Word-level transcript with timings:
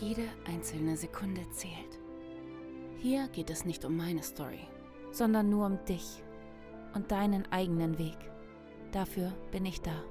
Jede 0.00 0.26
einzelne 0.46 0.96
Sekunde 0.96 1.48
zählt. 1.50 1.98
Hier 2.98 3.28
geht 3.28 3.50
es 3.50 3.64
nicht 3.64 3.84
um 3.84 3.96
meine 3.96 4.22
Story, 4.22 4.66
sondern 5.10 5.50
nur 5.50 5.66
um 5.66 5.84
dich 5.84 6.22
und 6.94 7.10
deinen 7.10 7.50
eigenen 7.52 7.98
Weg. 7.98 8.16
Dafür 8.90 9.32
bin 9.50 9.66
ich 9.66 9.82
da. 9.82 10.02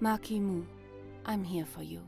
Maki 0.00 0.40
Mu, 0.40 0.64
I'm 1.24 1.44
here 1.44 1.66
for 1.66 1.82
you. 1.82 2.00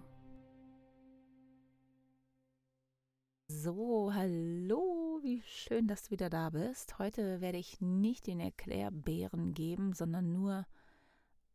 So, 3.49 4.11
hallo, 4.13 5.21
wie 5.23 5.43
schön, 5.43 5.87
dass 5.87 6.05
du 6.05 6.11
wieder 6.13 6.31
da 6.31 6.51
bist. 6.51 6.99
Heute 6.99 7.41
werde 7.41 7.59
ich 7.59 7.81
nicht 7.81 8.27
den 8.27 8.41
Erklärbären 8.41 9.53
geben, 9.53 9.93
sondern 9.93 10.33
nur 10.33 10.67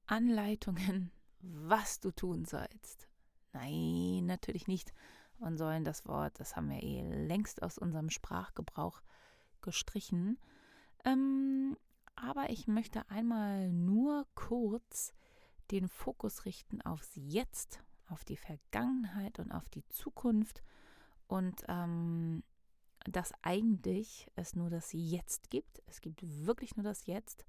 Anleitungen, 0.05 1.11
was 1.41 1.99
du 1.99 2.11
tun 2.11 2.45
sollst. 2.45 3.08
Nein, 3.53 4.25
natürlich 4.25 4.67
nicht. 4.67 4.93
Man 5.39 5.57
sollen 5.57 5.83
das 5.83 6.05
Wort, 6.05 6.39
das 6.39 6.55
haben 6.55 6.69
wir 6.69 6.83
eh 6.83 7.01
längst 7.25 7.63
aus 7.63 7.77
unserem 7.77 8.09
Sprachgebrauch 8.09 9.01
gestrichen. 9.61 10.37
Ähm, 11.05 11.77
aber 12.15 12.49
ich 12.49 12.67
möchte 12.67 13.09
einmal 13.09 13.71
nur 13.71 14.27
kurz 14.35 15.13
den 15.71 15.87
Fokus 15.87 16.45
richten 16.45 16.81
aufs 16.81 17.11
Jetzt, 17.15 17.81
auf 18.09 18.25
die 18.25 18.37
Vergangenheit 18.37 19.39
und 19.39 19.51
auf 19.51 19.69
die 19.69 19.87
Zukunft 19.87 20.63
und 21.27 21.63
ähm, 21.67 22.43
dass 23.05 23.31
eigentlich 23.43 24.27
es 24.35 24.55
nur 24.55 24.69
das 24.69 24.89
Jetzt 24.91 25.49
gibt. 25.49 25.81
Es 25.87 26.01
gibt 26.01 26.21
wirklich 26.45 26.75
nur 26.75 26.83
das 26.83 27.05
Jetzt. 27.05 27.45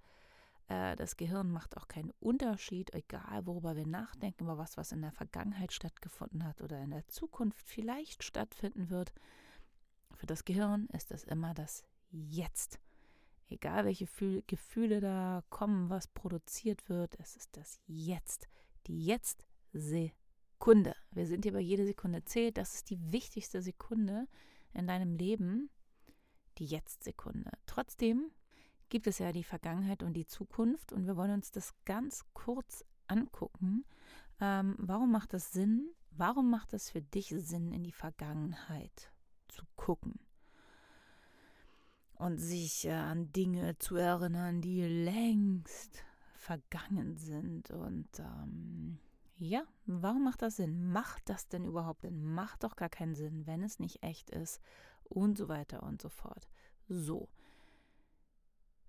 Äh, 0.70 0.96
das 0.96 1.16
Gehirn 1.16 1.50
macht 1.50 1.76
auch 1.76 1.88
keinen 1.88 2.12
Unterschied, 2.20 2.94
egal 2.94 3.46
worüber 3.46 3.76
wir 3.76 3.86
nachdenken, 3.86 4.44
über 4.44 4.56
was, 4.56 4.76
was 4.76 4.92
in 4.92 5.02
der 5.02 5.12
Vergangenheit 5.12 5.72
stattgefunden 5.72 6.44
hat 6.44 6.62
oder 6.62 6.80
in 6.80 6.90
der 6.90 7.06
Zukunft 7.08 7.60
vielleicht 7.68 8.24
stattfinden 8.24 8.88
wird. 8.88 9.12
Für 10.14 10.26
das 10.26 10.44
Gehirn 10.44 10.86
ist 10.92 11.12
es 11.12 11.24
immer 11.24 11.54
das 11.54 11.84
Jetzt. 12.10 12.80
Egal 13.48 13.84
welche 13.84 14.06
Gefühle 14.46 15.00
da 15.00 15.42
kommen, 15.50 15.90
was 15.90 16.06
produziert 16.06 16.88
wird, 16.88 17.18
es 17.18 17.36
ist 17.36 17.56
das 17.56 17.80
Jetzt. 17.86 18.48
Die 18.86 19.04
Jetzt-Sekunde. 19.04 20.20
Sekunde. 20.60 20.94
Wir 21.10 21.26
sind 21.26 21.46
hier 21.46 21.54
bei 21.54 21.60
jeder 21.60 21.86
Sekunde 21.86 22.22
zählt. 22.26 22.58
Das 22.58 22.74
ist 22.74 22.90
die 22.90 23.00
wichtigste 23.12 23.62
Sekunde 23.62 24.28
in 24.74 24.86
deinem 24.86 25.14
Leben, 25.14 25.70
die 26.58 26.66
Jetzt-Sekunde. 26.66 27.50
Trotzdem 27.64 28.30
gibt 28.90 29.06
es 29.06 29.18
ja 29.18 29.32
die 29.32 29.44
Vergangenheit 29.44 30.02
und 30.02 30.12
die 30.14 30.26
Zukunft 30.26 30.92
und 30.92 31.06
wir 31.06 31.16
wollen 31.16 31.32
uns 31.32 31.50
das 31.50 31.74
ganz 31.84 32.24
kurz 32.34 32.84
angucken. 33.06 33.84
Ähm, 34.40 34.74
warum 34.78 35.10
macht 35.10 35.32
das 35.32 35.52
Sinn? 35.52 35.88
Warum 36.10 36.50
macht 36.50 36.74
es 36.74 36.90
für 36.90 37.00
dich 37.00 37.28
Sinn, 37.28 37.72
in 37.72 37.84
die 37.84 37.92
Vergangenheit 37.92 39.12
zu 39.48 39.64
gucken? 39.76 40.18
Und 42.14 42.38
sich 42.38 42.84
äh, 42.84 42.92
an 42.92 43.32
Dinge 43.32 43.78
zu 43.78 43.96
erinnern, 43.96 44.60
die 44.60 44.82
längst 44.82 46.04
vergangen 46.34 47.16
sind 47.16 47.70
und 47.70 48.08
ähm, 48.18 48.98
ja, 49.36 49.62
warum 49.86 50.24
macht 50.24 50.42
das 50.42 50.56
Sinn? 50.56 50.92
Macht 50.92 51.28
das 51.30 51.48
denn 51.48 51.64
überhaupt 51.64 52.02
Sinn? 52.02 52.22
Macht 52.22 52.64
doch 52.64 52.76
gar 52.76 52.90
keinen 52.90 53.14
Sinn, 53.14 53.46
wenn 53.46 53.62
es 53.62 53.78
nicht 53.78 54.02
echt 54.02 54.28
ist 54.30 54.60
und 55.04 55.38
so 55.38 55.48
weiter 55.48 55.82
und 55.82 56.02
so 56.02 56.10
fort. 56.10 56.48
So. 56.88 57.28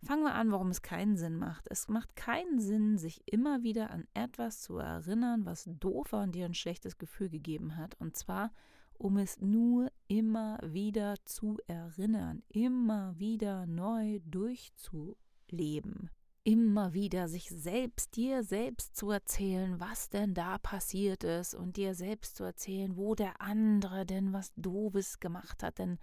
Fangen 0.04 0.24
wir 0.24 0.34
an, 0.34 0.52
warum 0.52 0.70
es 0.70 0.82
keinen 0.82 1.16
Sinn 1.16 1.38
macht. 1.38 1.66
Es 1.70 1.88
macht 1.88 2.16
keinen 2.16 2.60
Sinn, 2.60 2.98
sich 2.98 3.22
immer 3.26 3.62
wieder 3.62 3.92
an 3.92 4.08
etwas 4.14 4.62
zu 4.62 4.78
erinnern, 4.78 5.46
was 5.46 5.70
doof 5.80 6.12
war 6.12 6.24
und 6.24 6.34
dir 6.34 6.46
ein 6.46 6.56
schlechtes 6.56 6.98
Gefühl 6.98 7.30
gegeben 7.30 7.78
hat. 7.78 7.96
Und 8.00 8.18
zwar, 8.18 8.52
um 8.94 9.18
es 9.18 9.40
nur 9.40 9.92
immer 10.08 10.60
wieder 10.64 11.16
zu 11.26 11.58
erinnern, 11.68 12.42
immer 12.50 13.18
wieder 13.20 13.68
neu 13.68 14.20
durchzuleben 14.26 16.10
immer 16.44 16.94
wieder 16.94 17.28
sich 17.28 17.50
selbst, 17.50 18.16
dir 18.16 18.44
selbst 18.44 18.96
zu 18.96 19.12
erzählen, 19.12 19.80
was 19.80 20.10
denn 20.10 20.34
da 20.34 20.58
passiert 20.58 21.24
ist 21.24 21.54
und 21.54 21.78
dir 21.78 21.94
selbst 21.94 22.36
zu 22.36 22.44
erzählen, 22.44 22.96
wo 22.98 23.16
der 23.16 23.42
andere 23.42 24.06
denn 24.06 24.34
was 24.34 24.52
Doofes 24.56 25.20
gemacht 25.20 25.62
hat. 25.62 25.78
Denn 25.78 26.00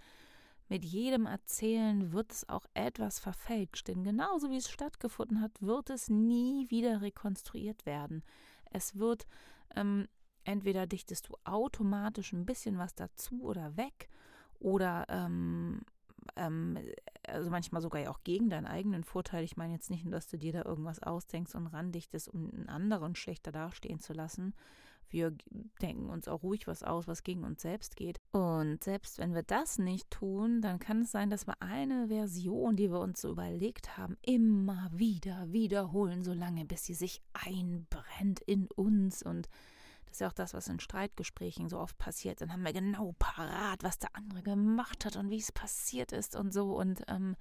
mit 0.68 0.84
jedem 0.84 1.26
Erzählen 1.26 2.12
wird 2.12 2.32
es 2.32 2.48
auch 2.48 2.66
etwas 2.74 3.18
verfälscht. 3.18 3.88
Denn 3.88 4.04
genauso 4.04 4.50
wie 4.50 4.56
es 4.56 4.70
stattgefunden 4.70 5.40
hat, 5.40 5.62
wird 5.62 5.90
es 5.90 6.08
nie 6.08 6.68
wieder 6.70 7.00
rekonstruiert 7.00 7.86
werden. 7.86 8.22
Es 8.70 8.98
wird 8.98 9.26
ähm, 9.74 10.06
entweder 10.44 10.86
dichtest 10.86 11.28
du 11.28 11.34
automatisch 11.44 12.32
ein 12.32 12.46
bisschen 12.46 12.78
was 12.78 12.94
dazu 12.94 13.42
oder 13.42 13.76
weg 13.76 14.08
oder 14.58 15.06
ähm, 15.08 15.80
ähm, 16.36 16.78
also 17.26 17.50
manchmal 17.50 17.82
sogar 17.82 18.02
ja 18.02 18.10
auch 18.10 18.22
gegen 18.24 18.50
deinen 18.50 18.66
eigenen 18.66 19.04
Vorteil. 19.04 19.44
Ich 19.44 19.56
meine 19.56 19.74
jetzt 19.74 19.90
nicht 19.90 20.04
nur, 20.04 20.12
dass 20.12 20.28
du 20.28 20.38
dir 20.38 20.52
da 20.52 20.64
irgendwas 20.64 21.02
ausdenkst 21.02 21.54
und 21.54 21.66
randichtest, 21.68 22.28
um 22.28 22.50
einen 22.50 22.68
anderen 22.68 23.14
schlechter 23.14 23.52
dastehen 23.52 24.00
zu 24.00 24.12
lassen. 24.12 24.54
Wir 25.10 25.34
denken 25.80 26.08
uns 26.08 26.28
auch 26.28 26.42
ruhig 26.42 26.66
was 26.66 26.82
aus, 26.82 27.06
was 27.06 27.22
gegen 27.22 27.44
uns 27.44 27.62
selbst 27.62 27.96
geht. 27.96 28.20
Und 28.32 28.82
selbst 28.84 29.18
wenn 29.18 29.34
wir 29.34 29.42
das 29.42 29.78
nicht 29.78 30.10
tun, 30.10 30.60
dann 30.60 30.78
kann 30.78 31.02
es 31.02 31.12
sein, 31.12 31.30
dass 31.30 31.46
wir 31.46 31.60
eine 31.60 32.08
Version, 32.08 32.76
die 32.76 32.90
wir 32.90 33.00
uns 33.00 33.20
so 33.20 33.30
überlegt 33.30 33.96
haben, 33.96 34.16
immer 34.22 34.90
wieder 34.92 35.52
wiederholen, 35.52 36.22
solange 36.22 36.64
bis 36.64 36.84
sie 36.84 36.94
sich 36.94 37.22
einbrennt 37.32 38.40
in 38.40 38.68
uns 38.74 39.22
und 39.22 39.48
das 40.08 40.16
ist 40.16 40.20
ja 40.20 40.28
auch 40.28 40.32
das, 40.32 40.54
was 40.54 40.68
in 40.68 40.80
Streitgesprächen 40.80 41.68
so 41.68 41.78
oft 41.78 41.98
passiert. 41.98 42.40
Dann 42.40 42.50
haben 42.50 42.64
wir 42.64 42.72
genau 42.72 43.14
parat, 43.18 43.82
was 43.82 43.98
der 43.98 44.16
andere 44.16 44.42
gemacht 44.42 45.04
hat 45.04 45.16
und 45.16 45.28
wie 45.28 45.38
es 45.38 45.52
passiert 45.52 46.12
ist 46.12 46.34
und 46.34 46.52
so. 46.52 46.74
Und 46.74 47.02
ähm, 47.08 47.36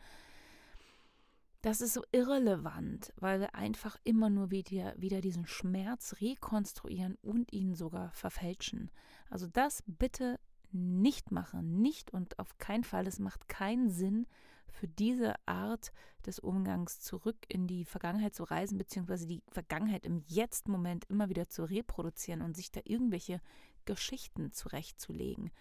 das 1.62 1.81
ist 1.81 1.94
so 1.94 2.03
irrelevant, 2.12 3.13
weil 3.18 3.40
wir 3.40 3.56
einfach 3.56 3.97
immer 4.03 4.29
nur 4.29 4.51
wieder, 4.51 4.94
wieder 4.97 5.22
diesen 5.22 5.47
Schmerz 5.47 6.16
rekonstruieren 6.22 7.18
und 7.22 7.51
ihn 7.51 7.75
sogar 7.75 8.12
verfälschen. 8.12 8.91
Also 9.29 9.47
das 9.47 9.84
bitte 9.88 10.40
nicht 10.72 11.31
machen, 11.31 11.81
nicht 11.81 12.12
und 12.12 12.40
auf 12.40 12.57
keinen 12.57 12.84
Fall. 12.84 13.07
Es 13.07 13.19
macht 13.19 13.47
keinen 13.47 13.90
Sinn, 13.90 14.28
für 14.69 14.88
diese 14.88 15.35
Art 15.47 15.91
des 16.25 16.40
Umgangs 16.40 17.00
zurück 17.00 17.38
in 17.47 17.67
die 17.67 17.85
Vergangenheit 17.85 18.35
zu 18.35 18.44
reisen, 18.44 18.78
beziehungsweise 18.78 19.25
die 19.28 19.41
Vergangenheit 19.50 20.06
im 20.06 20.23
Jetzt-Moment 20.28 21.06
immer 21.06 21.29
wieder 21.29 21.50
zu 21.50 21.63
reproduzieren 21.63 22.41
und 22.41 22.56
sich 22.56 22.72
da 22.72 22.81
irgendwelche 22.84 23.41
Geschichten 23.85 24.51
zurechtzulegen. 24.51 25.51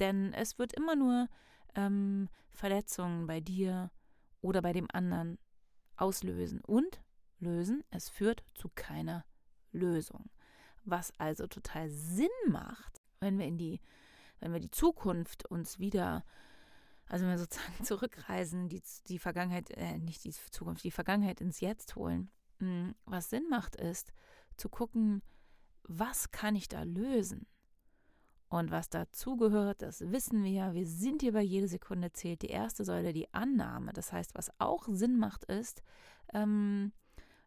Denn 0.00 0.32
es 0.32 0.58
wird 0.58 0.72
immer 0.72 0.96
nur 0.96 1.28
ähm, 1.74 2.28
Verletzungen 2.50 3.26
bei 3.26 3.40
dir 3.40 3.90
oder 4.46 4.62
bei 4.62 4.72
dem 4.72 4.88
anderen 4.92 5.38
auslösen 5.96 6.60
und 6.60 7.00
lösen. 7.38 7.84
Es 7.90 8.08
führt 8.08 8.44
zu 8.54 8.70
keiner 8.74 9.24
Lösung. 9.72 10.30
Was 10.84 11.12
also 11.18 11.46
total 11.46 11.90
Sinn 11.90 12.28
macht, 12.48 13.02
wenn 13.20 13.38
wir 13.38 13.46
in 13.46 13.58
die, 13.58 13.80
wenn 14.40 14.52
wir 14.52 14.60
die 14.60 14.70
Zukunft 14.70 15.46
uns 15.46 15.78
wieder 15.78 16.24
also 17.08 17.24
wenn 17.24 17.32
wir 17.32 17.38
sozusagen 17.38 17.84
zurückreisen, 17.84 18.68
die, 18.68 18.82
die 19.08 19.18
Vergangenheit, 19.18 19.70
äh, 19.70 19.98
nicht 19.98 20.24
die 20.24 20.32
Zukunft, 20.32 20.84
die 20.84 20.90
Vergangenheit 20.90 21.40
ins 21.40 21.60
Jetzt 21.60 21.96
holen. 21.96 22.30
Hm, 22.58 22.94
was 23.04 23.30
Sinn 23.30 23.48
macht, 23.48 23.76
ist 23.76 24.12
zu 24.56 24.68
gucken, 24.68 25.22
was 25.84 26.30
kann 26.30 26.56
ich 26.56 26.68
da 26.68 26.82
lösen? 26.82 27.46
Und 28.48 28.70
was 28.70 28.88
dazugehört, 28.88 29.82
das 29.82 30.00
wissen 30.12 30.44
wir 30.44 30.50
ja. 30.50 30.74
Wir 30.74 30.86
sind 30.86 31.22
hier 31.22 31.32
bei 31.32 31.42
jede 31.42 31.66
Sekunde 31.66 32.12
zählt. 32.12 32.42
Die 32.42 32.48
erste 32.48 32.84
Säule, 32.84 33.12
die 33.12 33.32
Annahme. 33.34 33.92
Das 33.92 34.12
heißt, 34.12 34.34
was 34.34 34.52
auch 34.60 34.86
Sinn 34.88 35.18
macht, 35.18 35.44
ist, 35.44 35.82
ähm, 36.32 36.92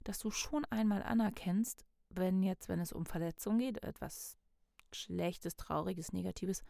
dass 0.03 0.19
du 0.19 0.29
schon 0.29 0.65
einmal 0.65 1.03
anerkennst, 1.03 1.85
wenn 2.09 2.43
jetzt, 2.43 2.67
wenn 2.67 2.79
es 2.79 2.91
um 2.91 3.05
Verletzung 3.05 3.59
geht, 3.59 3.83
etwas 3.83 4.37
Schlechtes, 4.91 5.55
Trauriges, 5.55 6.11
Negatives, 6.11 6.63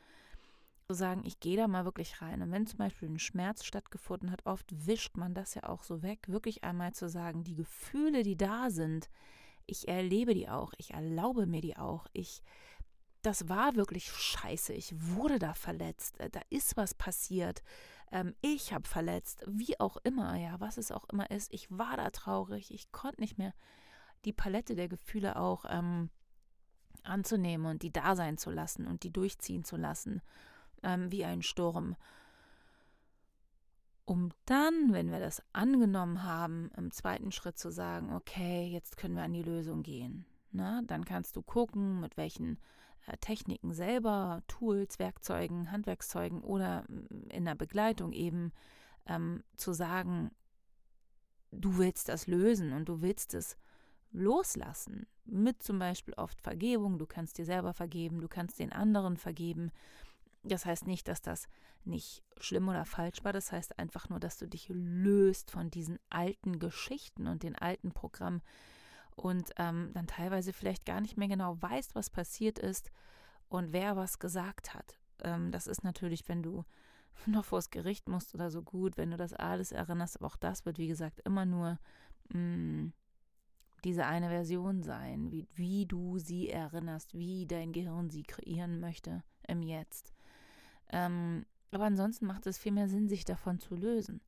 zu 0.88 0.96
sagen, 0.96 1.22
ich 1.24 1.40
gehe 1.40 1.56
da 1.56 1.68
mal 1.68 1.86
wirklich 1.86 2.22
rein. 2.22 2.42
Und 2.42 2.52
wenn 2.52 2.66
zum 2.66 2.80
Beispiel 2.80 3.10
ein 3.10 3.20
Schmerz 3.20 3.64
stattgefunden 3.64 4.32
hat, 4.32 4.46
oft 4.46 4.88
wischt 4.88 5.18
man 5.18 5.36
das 5.36 5.54
ja 5.54 5.64
auch 5.64 5.84
so 5.84 6.02
weg, 6.02 6.28
wirklich 6.28 6.64
einmal 6.64 6.94
zu 6.94 7.08
sagen, 7.08 7.44
die 7.44 7.56
Gefühle, 7.56 8.24
die 8.24 8.36
da 8.38 8.72
sind, 8.72 9.10
ich 9.68 9.88
erlebe 9.88 10.34
die 10.34 10.50
auch, 10.50 10.74
ich 10.78 10.92
erlaube 10.92 11.46
mir 11.46 11.62
die 11.62 11.78
auch, 11.78 12.08
ich 12.14 12.42
das 13.22 13.50
war 13.50 13.76
wirklich 13.76 14.12
scheiße. 14.12 14.74
Ich 14.74 14.94
wurde 15.16 15.40
da 15.40 15.54
verletzt. 15.54 16.20
Äh, 16.20 16.30
da 16.30 16.42
ist 16.50 16.78
was 16.78 16.94
passiert. 16.94 17.64
Ähm, 18.12 18.34
ich 18.42 18.74
habe 18.74 18.88
verletzt. 18.88 19.44
Wie 19.48 19.80
auch 19.80 19.98
immer, 20.04 20.36
ja, 20.36 20.60
was 20.60 20.78
es 20.78 20.92
auch 20.92 21.06
immer 21.12 21.30
ist. 21.30 21.54
Ich 21.54 21.70
war 21.70 21.98
da 21.98 22.10
traurig. 22.12 22.74
Ich 22.74 22.92
konnte 22.92 23.22
nicht 23.22 23.38
mehr 23.38 23.54
die 24.26 24.34
Palette 24.34 24.76
der 24.76 24.88
Gefühle 24.88 25.38
auch 25.38 25.66
ähm, 25.70 26.10
anzunehmen 27.04 27.68
und 27.68 27.84
die 27.84 27.92
da 27.92 28.16
sein 28.16 28.38
zu 28.38 28.52
lassen 28.52 28.88
und 28.88 29.04
die 29.04 29.12
durchziehen 29.12 29.64
zu 29.64 29.78
lassen, 29.78 30.22
ähm, 30.84 31.12
wie 31.12 31.26
ein 31.26 31.42
Sturm. 31.42 31.96
Um 34.06 34.32
dann, 34.46 34.92
wenn 34.92 35.12
wir 35.12 35.20
das 35.20 35.44
angenommen 35.54 36.24
haben, 36.24 36.72
im 36.76 36.92
zweiten 36.92 37.32
Schritt 37.32 37.60
zu 37.60 37.72
sagen, 37.72 38.14
okay, 38.14 38.68
jetzt 38.68 38.98
können 38.98 39.16
wir 39.16 39.24
an 39.24 39.34
die 39.34 39.44
Lösung 39.44 39.84
gehen. 39.84 40.26
Na, 40.52 40.82
dann 40.88 41.06
kannst 41.06 41.36
du 41.36 41.44
gucken, 41.44 42.00
mit 42.00 42.18
welchen 42.18 42.58
Techniken 43.22 43.74
selber, 43.74 44.44
Tools, 44.48 45.00
Werkzeugen, 45.00 45.72
Handwerkszeugen 45.72 46.42
oder 46.42 46.84
mm, 46.88 47.30
in 47.30 47.46
der 47.46 47.56
Begleitung 47.56 48.12
eben 48.12 48.52
ähm, 49.06 49.44
zu 49.56 49.74
sagen, 49.74 50.32
du 51.52 51.78
willst 51.78 52.10
das 52.10 52.28
lösen 52.28 52.74
und 52.74 52.86
du 52.88 53.02
willst 53.02 53.34
es 53.34 53.58
loslassen. 54.12 55.08
Mit 55.26 55.62
zum 55.62 55.80
Beispiel 55.80 56.14
oft 56.16 56.42
Vergebung, 56.42 56.98
du 56.98 57.06
kannst 57.06 57.38
dir 57.38 57.46
selber 57.46 57.74
vergeben, 57.74 58.22
du 58.22 58.28
kannst 58.28 58.60
den 58.60 58.72
anderen 58.72 59.18
vergeben. 59.18 59.72
Das 60.44 60.66
heißt 60.66 60.88
nicht, 60.88 61.08
dass 61.08 61.22
das 61.22 61.48
nicht 61.84 62.24
schlimm 62.38 62.70
oder 62.70 62.86
falsch 62.86 63.24
war, 63.24 63.34
das 63.34 63.52
heißt 63.52 63.78
einfach 63.78 64.10
nur, 64.10 64.20
dass 64.20 64.38
du 64.38 64.48
dich 64.48 64.70
löst 64.70 65.52
von 65.52 65.70
diesen 65.70 66.00
alten 66.10 66.60
Geschichten 66.60 67.28
und 67.28 67.44
den 67.44 67.56
alten 67.56 67.92
Programmen 67.92 68.42
und 69.20 69.52
ähm, 69.58 69.92
dann 69.94 70.08
teilweise 70.08 70.54
vielleicht 70.54 70.86
gar 70.86 71.02
nicht 71.02 71.18
mehr 71.18 71.28
genau 71.28 71.62
weißt, 71.62 71.94
was 71.94 72.10
passiert 72.10 72.58
ist 72.58 72.90
und 73.50 73.74
wer 73.74 73.98
was 73.98 74.20
gesagt 74.20 74.74
hat. 74.74 74.98
Ähm, 75.24 75.52
das 75.52 75.68
ist 75.68 75.84
natürlich, 75.84 76.28
wenn 76.30 76.42
du 76.42 76.64
noch 77.26 77.46
vors 77.46 77.70
Gericht 77.70 78.08
musst 78.08 78.34
oder 78.34 78.50
so 78.50 78.62
gut, 78.62 78.98
wenn 78.98 79.12
du 79.12 79.18
das 79.18 79.34
alles 79.34 79.72
erinnerst, 79.74 80.18
aber 80.18 80.28
auch 80.28 80.38
das 80.38 80.66
wird, 80.66 80.78
wie 80.78 80.88
gesagt, 80.88 81.20
immer 81.26 81.46
nur 81.46 81.80
mh, 82.34 82.40
mm, 82.40 82.94
diese 83.84 84.06
eine 84.06 84.30
Version 84.30 84.84
sein, 84.84 85.32
wie, 85.32 85.48
wie 85.54 85.86
du 85.86 86.18
sie 86.18 86.50
erinnerst, 86.50 87.14
wie 87.14 87.46
dein 87.46 87.72
Gehirn 87.72 88.10
sie 88.10 88.24
kreieren 88.24 88.80
möchte 88.80 89.24
im 89.48 89.62
Jetzt. 89.62 90.14
Ähm, 90.92 91.46
aber 91.72 91.86
ansonsten 91.86 92.26
macht 92.26 92.48
es 92.48 92.58
viel 92.58 92.72
mehr 92.72 92.90
Sinn, 92.90 93.08
sich 93.08 93.26
davon 93.26 93.60
zu 93.60 93.76
lösen, 93.76 94.22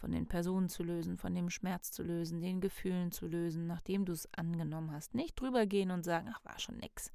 von 0.00 0.10
den 0.10 0.26
Personen 0.26 0.68
zu 0.68 0.82
lösen, 0.82 1.18
von 1.18 1.34
dem 1.34 1.50
Schmerz 1.50 1.92
zu 1.92 2.02
lösen, 2.02 2.40
den 2.40 2.60
Gefühlen 2.60 3.12
zu 3.12 3.26
lösen, 3.26 3.66
nachdem 3.66 4.04
du 4.04 4.12
es 4.12 4.32
angenommen 4.34 4.90
hast. 4.92 5.14
Nicht 5.14 5.38
drüber 5.38 5.66
gehen 5.66 5.90
und 5.90 6.04
sagen, 6.04 6.30
ach, 6.34 6.44
war 6.44 6.58
schon 6.58 6.78
nix, 6.78 7.12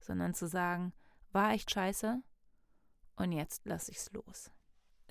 sondern 0.00 0.32
zu 0.32 0.46
sagen, 0.46 0.92
war 1.32 1.52
echt 1.52 1.70
scheiße 1.70 2.22
und 3.16 3.32
jetzt 3.32 3.66
lasse 3.66 3.90
ich 3.90 3.98
es 3.98 4.12
los 4.12 4.50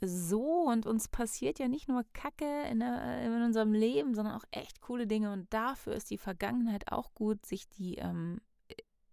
so 0.02 0.64
und 0.64 0.88
uns 0.88 1.08
passiert 1.08 1.60
ja 1.60 1.68
nicht 1.68 1.88
nur 1.88 2.04
Kacke 2.14 2.64
in, 2.70 2.80
der, 2.80 3.22
in, 3.24 3.44
unserem 3.44 3.74
Leben, 3.74 4.16
sondern 4.16 4.36
auch 4.36 4.46
echt 4.52 4.82
coole 4.82 5.06
Dinge 5.06 5.32
und 5.32 5.54
dafür 5.54 5.94
ist 5.94 6.10
die 6.10 6.18
Vergangenheit 6.18 6.92
auch 6.92 7.14
gut, 7.14 7.46
sich 7.46 7.70
die 7.70 7.96
ähm, 7.96 8.42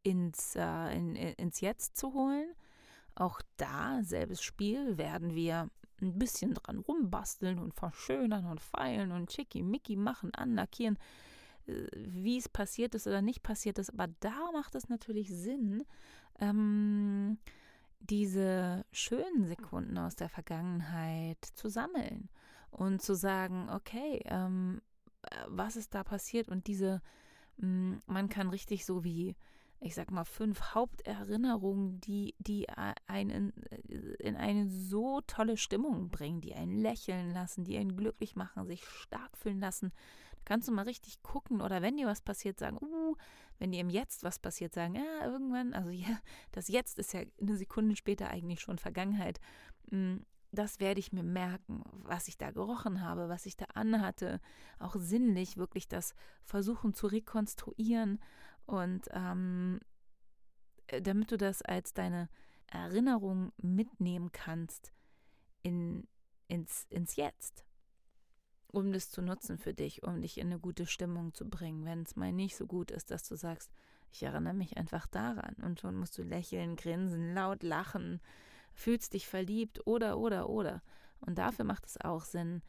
ins, 0.03 0.57
äh, 0.57 0.97
in, 0.97 1.15
ins 1.15 1.61
Jetzt 1.61 1.97
zu 1.97 2.15
holen. 2.15 2.55
Auch 3.15 3.43
da, 3.57 4.03
selbes 4.03 4.43
Spiel, 4.43 4.97
werden 4.97 5.35
wir 5.35 5.69
ein 6.01 6.19
bisschen 6.19 6.55
dran 6.55 6.79
rumbasteln 6.79 7.59
und 7.59 7.75
verschönern 7.75 8.47
und 8.47 8.61
feilen 8.61 9.13
und 9.13 9.33
schickimicki 9.33 9.97
machen, 9.97 10.35
anlackieren, 10.35 10.99
äh, 11.67 11.87
wie 11.93 12.39
es 12.39 12.49
passiert 12.49 12.95
ist 12.95 13.07
oder 13.07 13.23
nicht 13.23 13.43
passiert 13.43 13.79
ist. 13.79 13.91
Aber 13.91 14.09
da 14.21 14.51
macht 14.53 14.75
es 14.75 14.89
natürlich 14.89 15.29
Sinn, 15.29 15.85
ähm, 16.41 17.39
diese 18.01 18.85
schönen 18.93 19.47
Sekunden 19.47 19.99
aus 19.99 20.15
der 20.15 20.29
Vergangenheit 20.29 21.45
zu 21.55 21.69
sammeln 21.69 22.29
und 22.71 23.03
zu 23.03 23.15
sagen, 23.15 23.69
okay, 23.71 24.23
ähm, 24.27 24.81
äh, 25.23 25.37
was 25.49 25.77
ist 25.77 25.95
da 25.95 26.05
passiert? 26.05 26.49
Und 26.49 26.67
diese, 26.67 27.01
mm, 27.57 27.95
man 28.07 28.29
kann 28.29 28.51
richtig 28.51 28.85
so 28.85 29.05
wie, 29.05 29.37
ich 29.81 29.95
sag 29.95 30.11
mal, 30.11 30.25
fünf 30.25 30.75
Haupterinnerungen, 30.75 32.01
die, 32.01 32.35
die 32.39 32.69
einen 33.07 33.53
in, 33.87 34.13
in 34.19 34.37
eine 34.37 34.69
so 34.69 35.21
tolle 35.23 35.57
Stimmung 35.57 36.11
bringen, 36.11 36.41
die 36.41 36.55
einen 36.55 36.79
lächeln 36.79 37.31
lassen, 37.31 37.65
die 37.65 37.79
einen 37.79 37.97
glücklich 37.97 38.35
machen, 38.35 38.67
sich 38.67 38.85
stark 38.85 39.37
fühlen 39.37 39.61
lassen. 39.61 39.93
Da 40.33 40.41
kannst 40.45 40.67
du 40.67 40.73
mal 40.73 40.83
richtig 40.83 41.23
gucken 41.23 41.61
oder 41.61 41.81
wenn 41.81 41.97
dir 41.97 42.07
was 42.07 42.23
passiert, 42.23 42.59
sagen, 42.59 42.79
uh, 42.79 43.15
wenn 43.59 43.71
dir 43.71 43.81
im 43.81 43.91
Jetzt 43.91 44.25
was 44.25 44.39
passiert, 44.41 44.75
sagen, 44.75 44.97
ja, 44.97 45.25
irgendwann, 45.25 45.73
also 45.75 45.91
ja, 45.91 46.19
das 46.53 46.69
Jetzt 46.69 46.99
ist 46.99 47.13
ja 47.13 47.23
eine 47.41 47.57
Sekunde 47.57 47.95
später 47.95 48.31
eigentlich 48.31 48.61
schon 48.61 48.79
Vergangenheit. 48.79 49.39
Mm, 49.91 50.19
das 50.51 50.81
werde 50.81 50.99
ich 50.99 51.13
mir 51.13 51.23
merken, 51.23 51.85
was 51.93 52.27
ich 52.27 52.39
da 52.39 52.51
gerochen 52.51 53.03
habe, 53.03 53.29
was 53.29 53.47
ich 53.47 53.57
da 53.57 53.67
anhatte, 53.75 54.41
auch 54.79 54.97
sinnlich 54.97 55.57
wirklich 55.57 55.89
das 55.89 56.15
versuchen 56.43 56.95
zu 56.95 57.07
rekonstruieren 57.07 58.19
und 58.69 59.09
ähm, 59.11 59.81
äh, 60.87 61.03
damit 61.03 61.33
du 61.33 61.37
das 61.37 61.63
als 61.63 61.93
deine 61.93 62.29
Erinnerung 62.69 63.53
mitnehmen 63.57 64.31
kannst 64.31 64.93
in, 65.63 66.07
ins, 66.47 66.87
ins 66.91 67.17
Jetzt 67.17 67.65
um 68.71 68.93
das 68.93 69.11
zu 69.11 69.23
nutzen 69.23 69.59
für 69.59 69.75
dich, 69.75 70.03
um 70.03 70.21
dich 70.21 70.39
in 70.39 70.49
eine 70.49 70.59
gute 70.59 70.87
Stimmung 70.87 71.33
zu 71.33 71.49
bringen. 71.49 71.85
Wenn 71.85 72.03
es 72.03 72.17
mal 72.17 72.33
nicht 72.33 72.57
so 72.57 72.67
gut 72.67 72.91
ist, 72.91 73.11
dass 73.11 73.27
du 73.27 73.37
sagst, 73.37 73.71
ich 74.13 74.23
erinnere 74.23 74.55
mich 74.55 74.77
einfach 74.77 75.07
daran 75.07 75.55
und 75.63 75.81
schon 75.81 75.97
musst 75.97 76.17
du 76.19 76.23
lächeln, 76.23 76.77
grinsen, 76.77 77.35
laut 77.35 77.63
lachen, 77.63 78.21
fühlst 78.75 79.15
dich 79.15 79.27
verliebt 79.27 79.87
oder, 79.87 80.19
oder, 80.19 80.49
oder. 80.49 80.83
Und 81.21 81.39
dafür 81.39 81.65
macht 81.65 81.87
es 81.87 82.01
auch 82.01 82.25
Sinn, 82.25 82.63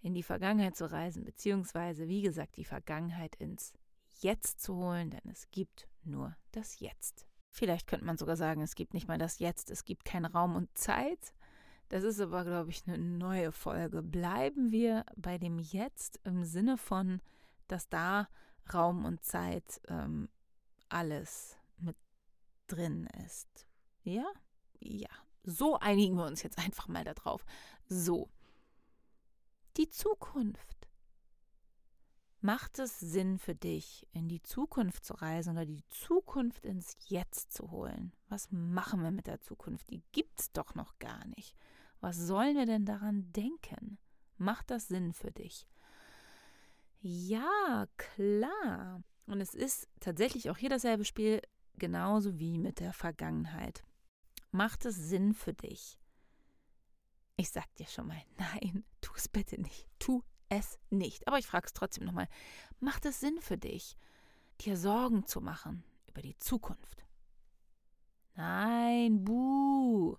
in 0.00 0.14
die 0.14 0.22
Vergangenheit 0.22 0.76
zu 0.76 0.90
reisen, 0.90 1.24
beziehungsweise, 1.24 2.08
wie 2.08 2.22
gesagt, 2.22 2.56
die 2.56 2.64
Vergangenheit 2.64 3.36
ins 3.36 3.74
Jetzt 4.22 4.60
zu 4.60 4.76
holen, 4.76 5.10
denn 5.10 5.30
es 5.30 5.50
gibt 5.50 5.88
nur 6.04 6.36
das 6.52 6.80
Jetzt. 6.80 7.26
Vielleicht 7.50 7.86
könnte 7.86 8.06
man 8.06 8.16
sogar 8.16 8.36
sagen, 8.36 8.62
es 8.62 8.74
gibt 8.74 8.94
nicht 8.94 9.08
mal 9.08 9.18
das 9.18 9.38
Jetzt, 9.38 9.70
es 9.70 9.84
gibt 9.84 10.04
keinen 10.04 10.24
Raum 10.24 10.56
und 10.56 10.76
Zeit, 10.76 11.34
das 11.92 12.04
ist 12.04 12.20
aber, 12.20 12.42
glaube 12.46 12.70
ich, 12.70 12.86
eine 12.86 12.96
neue 12.96 13.52
Folge. 13.52 14.02
Bleiben 14.02 14.70
wir 14.70 15.04
bei 15.14 15.36
dem 15.36 15.58
Jetzt 15.58 16.18
im 16.24 16.42
Sinne 16.42 16.78
von, 16.78 17.20
dass 17.68 17.86
da 17.90 18.30
Raum 18.72 19.04
und 19.04 19.22
Zeit 19.22 19.78
ähm, 19.88 20.30
alles 20.88 21.58
mit 21.76 21.94
drin 22.66 23.06
ist. 23.26 23.66
Ja? 24.04 24.24
Ja. 24.80 25.10
So 25.44 25.78
einigen 25.80 26.16
wir 26.16 26.24
uns 26.24 26.42
jetzt 26.42 26.56
einfach 26.56 26.88
mal 26.88 27.04
darauf. 27.04 27.44
So. 27.90 28.30
Die 29.76 29.90
Zukunft. 29.90 30.81
Macht 32.44 32.80
es 32.80 32.98
Sinn 32.98 33.38
für 33.38 33.54
dich, 33.54 34.04
in 34.10 34.28
die 34.28 34.42
Zukunft 34.42 35.04
zu 35.04 35.14
reisen 35.14 35.52
oder 35.52 35.64
die 35.64 35.86
Zukunft 35.90 36.66
ins 36.66 36.96
Jetzt 37.06 37.52
zu 37.52 37.70
holen? 37.70 38.12
Was 38.28 38.50
machen 38.50 39.00
wir 39.04 39.12
mit 39.12 39.28
der 39.28 39.40
Zukunft? 39.40 39.88
Die 39.90 40.02
gibt 40.10 40.40
es 40.40 40.50
doch 40.50 40.74
noch 40.74 40.98
gar 40.98 41.24
nicht. 41.36 41.54
Was 42.00 42.16
sollen 42.16 42.56
wir 42.56 42.66
denn 42.66 42.84
daran 42.84 43.32
denken? 43.32 43.96
Macht 44.38 44.72
das 44.72 44.88
Sinn 44.88 45.12
für 45.12 45.30
dich? 45.30 45.68
Ja, 47.00 47.86
klar. 47.96 49.04
Und 49.26 49.40
es 49.40 49.54
ist 49.54 49.88
tatsächlich 50.00 50.50
auch 50.50 50.56
hier 50.56 50.70
dasselbe 50.70 51.04
Spiel, 51.04 51.42
genauso 51.78 52.40
wie 52.40 52.58
mit 52.58 52.80
der 52.80 52.92
Vergangenheit. 52.92 53.84
Macht 54.50 54.84
es 54.84 54.96
Sinn 54.96 55.32
für 55.32 55.54
dich? 55.54 55.96
Ich 57.36 57.50
sag 57.50 57.72
dir 57.76 57.86
schon 57.86 58.08
mal, 58.08 58.20
nein, 58.36 58.84
tu 59.00 59.12
es 59.16 59.28
bitte 59.28 59.60
nicht. 59.60 59.86
Tu 60.00 60.24
es 60.52 60.78
nicht. 60.90 61.26
Aber 61.26 61.38
ich 61.38 61.46
frage 61.46 61.66
es 61.66 61.72
trotzdem 61.72 62.04
nochmal. 62.04 62.28
Macht 62.78 63.06
es 63.06 63.20
Sinn 63.20 63.40
für 63.40 63.56
dich, 63.56 63.96
dir 64.60 64.76
Sorgen 64.76 65.26
zu 65.26 65.40
machen 65.40 65.82
über 66.08 66.20
die 66.20 66.36
Zukunft? 66.38 67.04
Nein, 68.34 69.24
buh. 69.24 70.16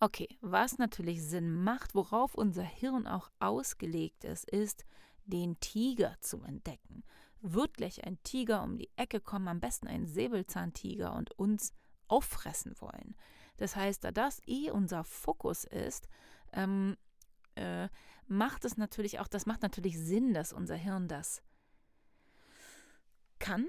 Okay, 0.00 0.28
was 0.40 0.78
natürlich 0.78 1.22
Sinn 1.22 1.62
macht, 1.62 1.94
worauf 1.94 2.34
unser 2.34 2.62
Hirn 2.62 3.06
auch 3.06 3.30
ausgelegt 3.38 4.24
ist, 4.24 4.48
ist, 4.50 4.84
den 5.24 5.58
Tiger 5.60 6.16
zu 6.20 6.42
entdecken. 6.42 7.02
Wird 7.40 7.74
gleich 7.74 8.04
ein 8.04 8.22
Tiger 8.22 8.62
um 8.62 8.76
die 8.76 8.90
Ecke 8.96 9.20
kommen, 9.20 9.48
am 9.48 9.60
besten 9.60 9.86
ein 9.86 10.06
Säbelzahntiger 10.06 11.14
und 11.14 11.32
uns 11.38 11.72
auffressen 12.08 12.74
wollen. 12.80 13.16
Das 13.56 13.74
heißt, 13.76 14.04
da 14.04 14.10
das 14.10 14.40
eh 14.46 14.70
unser 14.70 15.04
Fokus 15.04 15.64
ist, 15.64 16.08
ähm, 16.52 16.96
äh, 17.54 17.85
macht 18.28 18.64
es 18.64 18.76
natürlich 18.76 19.20
auch, 19.20 19.28
das 19.28 19.46
macht 19.46 19.62
natürlich 19.62 19.98
Sinn, 19.98 20.34
dass 20.34 20.52
unser 20.52 20.76
Hirn 20.76 21.08
das 21.08 21.42
kann, 23.38 23.66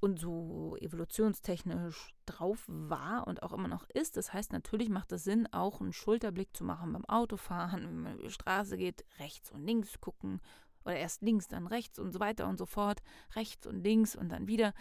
und 0.00 0.18
so 0.18 0.76
evolutionstechnisch 0.80 2.14
drauf 2.24 2.64
war 2.68 3.26
und 3.26 3.42
auch 3.42 3.52
immer 3.52 3.68
noch 3.68 3.88
ist. 3.90 4.16
Das 4.16 4.32
heißt, 4.32 4.52
natürlich 4.52 4.88
macht 4.88 5.12
es 5.12 5.24
Sinn, 5.24 5.48
auch 5.52 5.80
einen 5.80 5.92
Schulterblick 5.92 6.56
zu 6.56 6.64
machen 6.64 6.92
beim 6.92 7.04
Autofahren, 7.06 7.82
wenn 7.82 7.98
man 7.98 8.14
über 8.14 8.24
die 8.24 8.32
Straße 8.32 8.76
geht, 8.76 9.04
rechts 9.18 9.50
und 9.50 9.66
links 9.66 10.00
gucken 10.00 10.40
oder 10.84 10.96
erst 10.96 11.22
links, 11.22 11.48
dann 11.48 11.66
rechts 11.66 11.98
und 11.98 12.12
so 12.12 12.20
weiter 12.20 12.48
und 12.48 12.58
so 12.58 12.66
fort, 12.66 13.02
rechts 13.34 13.66
und 13.66 13.82
links 13.82 14.14
und 14.14 14.30
dann 14.30 14.46
wieder. 14.46 14.72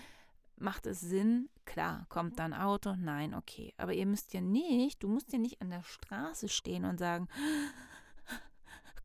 Macht 0.59 0.87
es 0.87 1.01
Sinn, 1.01 1.49
klar, 1.65 2.07
kommt 2.09 2.39
da 2.39 2.45
ein 2.45 2.53
Auto? 2.53 2.95
Nein, 2.95 3.35
okay. 3.35 3.75
Aber 3.77 3.93
ihr 3.93 4.07
müsst 4.07 4.33
ja 4.33 4.41
nicht, 4.41 5.03
du 5.03 5.07
musst 5.07 5.31
ja 5.31 5.37
nicht 5.37 5.61
an 5.61 5.69
der 5.69 5.83
Straße 5.83 6.49
stehen 6.49 6.83
und 6.83 6.97
sagen, 6.97 7.27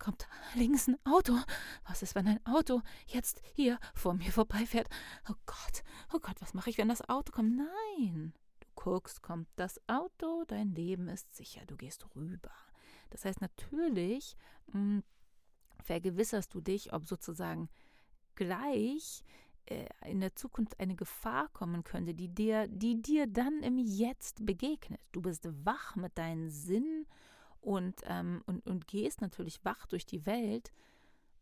kommt 0.03 0.29
links 0.55 0.89
ein 0.89 0.99
Auto. 1.05 1.39
Was 1.87 2.03
ist, 2.03 2.17
wenn 2.17 2.27
ein 2.27 2.45
Auto 2.45 2.83
jetzt 3.07 3.41
hier 3.55 3.79
vor 3.95 4.15
mir 4.15 4.33
vorbeifährt? 4.33 4.89
Oh 5.31 5.35
Gott, 5.47 5.85
oh 6.13 6.19
Gott, 6.19 6.35
was 6.41 6.55
mache 6.55 6.71
ich, 6.71 6.79
wenn 6.79 6.89
das 6.89 7.09
Auto 7.09 7.33
kommt? 7.33 7.57
Nein. 7.57 8.35
Du 8.61 8.67
guckst, 8.75 9.23
kommt 9.23 9.49
das 9.55 9.81
Auto, 9.89 10.45
dein 10.49 10.75
Leben 10.75 11.09
ist 11.09 11.35
sicher, 11.37 11.65
du 11.67 11.77
gehst 11.77 12.05
rüber. 12.17 12.51
Das 13.11 13.25
heißt, 13.25 13.41
natürlich 13.41 14.37
mh, 14.67 14.73
hm, 14.73 15.05
vergewisserst 15.85 16.53
du 16.53 16.61
dich, 16.61 16.93
ob 16.93 17.07
sozusagen 17.07 17.69
gleich 18.35 19.23
äh, 19.67 19.87
in 20.07 20.21
der 20.21 20.35
Zukunft 20.35 20.81
eine 20.81 20.97
Gefahr 20.97 21.49
kommen 21.51 21.85
könnte, 21.85 22.13
die 22.13 22.29
dir, 22.29 22.67
die 22.67 23.01
dir 23.01 23.29
dann 23.29 23.63
im 23.63 23.79
Jetzt 23.79 24.45
begegnet. 24.45 25.01
Du 25.13 25.23
bist 25.23 25.47
wach 25.65 25.95
mit 25.95 26.19
deinen 26.19 26.51
Sinnen 26.51 27.07
und, 27.63 28.03
ähm, 28.05 28.43
und, 28.47 28.67
und 28.67 28.87
gehst 28.87 29.23
natürlich 29.23 29.65
wach 29.65 29.87
durch 29.87 30.05
die 30.05 30.27
Welt, 30.27 30.73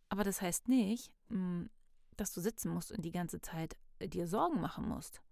aber 0.09 0.23
das 0.23 0.41
heißt 0.41 0.69
nicht, 0.69 1.11
mh, 1.29 1.69
dass 2.17 2.33
du 2.33 2.41
sitzen 2.41 2.73
musst 2.73 2.93
und 2.93 3.05
die 3.05 3.13
ganze 3.13 3.41
Zeit 3.41 3.77
äh, 3.99 4.09
dir 4.09 4.29
Sorgen 4.29 4.61
machen 4.61 4.89
musst 4.89 5.23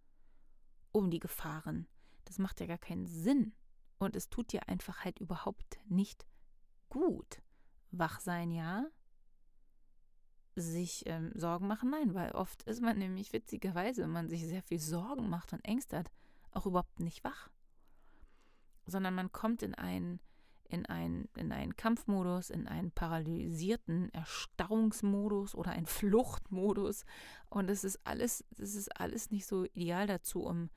um 0.93 1.11
die 1.11 1.21
Gefahren. 1.21 1.87
Das 2.25 2.39
macht 2.39 2.61
ja 2.61 2.67
gar 2.67 2.79
keinen 2.79 3.07
Sinn. 3.07 3.55
Und 3.99 4.15
es 4.15 4.29
tut 4.29 4.53
dir 4.53 4.69
einfach 4.69 5.05
halt 5.05 5.19
überhaupt 5.19 5.79
nicht 5.87 6.27
gut. 6.89 7.43
Wach 7.91 8.21
sein, 8.21 8.51
ja, 8.51 8.87
sich 10.55 11.05
ähm, 11.07 11.33
Sorgen 11.35 11.67
machen? 11.67 11.91
Nein, 11.91 12.15
weil 12.15 12.33
oft 12.33 12.63
ist 12.65 12.83
man 12.83 12.99
nämlich 12.99 13.33
witzigerweise, 13.33 14.03
wenn 14.03 14.11
man 14.11 14.29
sich 14.29 14.45
sehr 14.45 14.63
viel 14.63 14.79
Sorgen 14.79 15.29
macht 15.29 15.53
und 15.53 15.65
Ängste 15.65 15.99
hat, 15.99 16.11
auch 16.51 16.67
überhaupt 16.67 17.01
nicht 17.01 17.25
wach. 17.25 17.51
Sondern 18.87 19.15
man 19.15 19.33
kommt 19.33 19.63
in 19.63 19.75
einen, 19.75 20.21
in 20.69 20.87
einen, 20.87 21.29
in 21.37 21.51
einen 21.51 21.77
Kampfmodus, 21.77 22.51
in 22.51 22.69
einen 22.69 22.91
paralysierten 22.91 24.13
Erstarrungsmodus 24.13 25.55
oder 25.55 25.73
einen 25.73 25.87
Fluchtmodus. 25.87 27.05
Und 27.49 27.71
es 27.71 27.85
ist 27.85 28.01
alles, 28.05 28.45
es 28.59 28.75
ist 28.75 29.01
alles 29.01 29.31
nicht 29.31 29.47
so 29.47 29.65
ideal 29.65 30.07
dazu, 30.07 30.45
um 30.45 30.71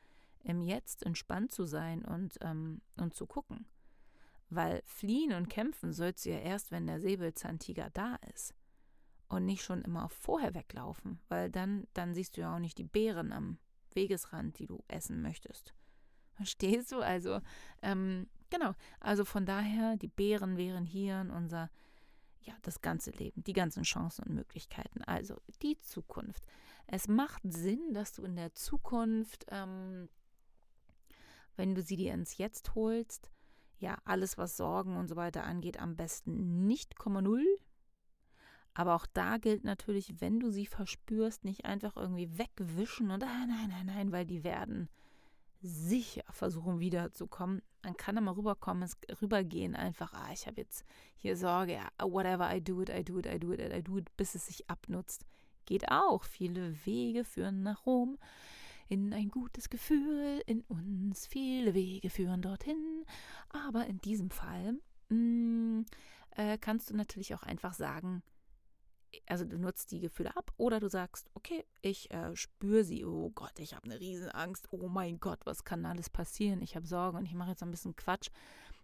im 0.43 0.62
Jetzt 0.62 1.03
entspannt 1.05 1.51
zu 1.51 1.65
sein 1.65 2.03
und, 2.03 2.38
ähm, 2.41 2.81
und 2.98 3.13
zu 3.13 3.27
gucken. 3.27 3.67
Weil 4.50 4.81
fliehen 4.86 5.33
und 5.33 5.50
kämpfen 5.50 5.93
sollst 5.93 6.25
du 6.25 6.31
ja 6.31 6.39
erst, 6.39 6.71
wenn 6.71 6.88
der 6.88 7.00
Säbelzahntiger 7.00 7.89
da 7.91 8.15
ist 8.33 8.53
und 9.27 9.45
nicht 9.45 9.63
schon 9.63 9.81
immer 9.81 10.10
vorher 10.10 10.53
weglaufen, 10.53 11.19
weil 11.29 11.50
dann, 11.50 11.88
dann 11.93 12.13
siehst 12.13 12.36
du 12.36 12.41
ja 12.41 12.55
auch 12.55 12.60
nicht 12.60 12.77
die 12.77 12.83
Beeren 12.83 13.31
am 13.31 13.60
Wegesrand, 13.93 14.57
die 14.60 14.67
du 14.67 14.83
essen 14.88 15.21
möchtest. 15.21 15.74
Verstehst 16.33 16.91
du? 16.91 17.00
Also, 17.00 17.39
ähm, 17.81 18.27
genau. 18.51 18.74
Also 19.00 19.25
von 19.25 19.48
daher, 19.48 19.98
die 19.98 20.08
Beeren 20.08 20.58
wären 20.58 20.86
hier 20.86 21.22
in 21.22 21.31
unser, 21.31 21.72
ja, 22.41 22.53
das 22.62 22.81
ganze 22.81 23.10
Leben, 23.10 23.43
die 23.43 23.53
ganzen 23.53 23.81
Chancen 23.81 24.25
und 24.25 24.36
Möglichkeiten. 24.36 25.01
Also 25.03 25.41
die 25.63 25.77
Zukunft. 25.79 26.43
Es 26.86 27.08
macht 27.08 27.41
Sinn, 27.43 27.93
dass 27.93 28.13
du 28.13 28.24
in 28.24 28.36
der 28.36 28.53
Zukunft, 28.53 29.46
ähm, 29.50 30.08
wenn 31.55 31.74
du 31.74 31.81
sie 31.81 31.96
dir 31.96 32.13
ins 32.13 32.38
Jetzt 32.38 32.75
holst, 32.75 33.31
ja, 33.79 33.98
alles, 34.05 34.38
was 34.38 34.58
Sorgen 34.58 34.98
und 34.98 35.08
so 35.08 35.15
weiter 35.15 35.43
angeht, 35.43 35.79
am 35.79 35.96
besten 35.96 36.67
nicht 36.67 36.93
0,0 37.00 37.41
aber 38.74 38.96
auch 38.96 39.05
da 39.05 39.38
gilt 39.38 39.63
natürlich, 39.63 40.22
wenn 40.22 40.39
du 40.39 40.50
sie 40.50 40.65
verspürst, 40.65 41.43
nicht 41.43 41.65
einfach 41.65 41.98
irgendwie 41.98 42.38
wegwischen 42.38 43.12
und 43.12 43.24
ah, 43.24 43.46
nein, 43.48 43.70
nein, 43.70 43.86
nein, 43.86 44.12
weil 44.12 44.25
die 44.25 44.43
werden 44.43 44.89
sicher 45.62 46.24
versuchen 46.30 46.80
wiederzukommen. 46.80 47.62
Man 47.84 47.98
kann 47.98 48.15
da 48.15 48.22
mal 48.22 48.34
rüberkommen, 48.34 48.89
rübergehen, 49.22 49.75
einfach, 49.75 50.13
ah, 50.13 50.30
ich 50.34 50.48
habe 50.48 50.62
jetzt 50.62 50.86
hier 51.18 51.36
Sorge, 51.38 51.80
whatever 52.00 52.56
I 52.56 52.62
do 52.62 52.82
it, 52.82 52.89
I 52.89 53.03
do 53.03 53.20
it, 53.20 53.25
I 53.25 53.39
do 53.39 53.53
it, 53.53 53.60
I 53.60 53.82
do 53.82 53.98
it, 53.98 54.15
bis 54.18 54.36
es 54.36 54.48
sich 54.48 54.70
abnutzt. 54.70 55.25
Geht 55.65 55.89
auch. 55.89 56.24
Viele 56.24 56.86
Wege 56.86 57.24
führen 57.24 57.63
nach 57.63 57.86
Rom. 57.86 58.18
In 58.88 59.13
ein 59.13 59.30
gutes 59.30 59.70
Gefühl 59.70 60.41
in 60.46 60.62
uns. 60.62 61.27
Viele 61.27 61.74
Wege 61.74 62.10
führen 62.10 62.41
dorthin. 62.41 63.06
Aber 63.50 63.86
in 63.86 64.00
diesem 64.01 64.32
Fall 64.32 64.80
mh, 65.10 65.15
mm, 65.15 65.86
äh, 66.36 66.58
kannst 66.58 66.89
du 66.89 66.96
natürlich 66.96 67.34
auch 67.36 67.44
einfach 67.44 67.74
sagen, 67.74 68.24
also 69.27 69.46
du 69.46 69.58
nutzt 69.58 69.91
die 69.91 70.00
Gefühle 70.00 70.36
ab 70.36 70.53
oder 70.58 70.80
du 70.80 70.89
sagst, 70.89 71.30
okay, 71.34 71.65
ich 71.82 72.12
äh, 72.12 72.36
spüre 72.36 72.84
sie, 72.84 73.06
oh 73.06 73.30
Gott, 73.32 73.60
ich 73.60 73.74
habe 73.74 73.86
eine 73.86 74.00
Riesenangst, 74.00 74.68
oh 74.72 74.88
mein 74.88 75.20
Gott, 75.20 75.39
was 75.46 75.63
kann 75.63 75.86
alles 75.86 76.10
passieren? 76.10 76.62
Ich 76.62 76.75
habe 76.75 76.88
Sorgen 76.88 77.18
und 77.18 77.25
ich 77.25 77.34
mache 77.34 77.51
jetzt 77.51 77.63
ein 77.63 77.72
bisschen 77.72 77.96
Quatsch. 77.96 78.30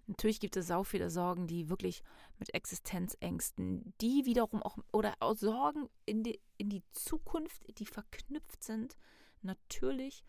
Natürlich 0.08 0.40
gibt 0.40 0.56
es 0.56 0.68
sau 0.68 0.84
viele 0.84 1.10
Sorgen, 1.10 1.48
die 1.48 1.70
wirklich 1.70 2.02
mit 2.40 2.54
Existenzängsten, 2.54 3.94
die 4.00 4.26
wiederum 4.26 4.64
auch, 4.64 4.78
oder 4.94 5.16
auch 5.20 5.36
Sorgen 5.36 5.90
in 6.06 6.24
die, 6.24 6.40
in 6.58 6.70
die 6.70 6.84
Zukunft, 6.92 7.62
die 7.78 7.86
verknüpft 7.86 8.64
sind, 8.64 8.96
natürlich 9.42 10.24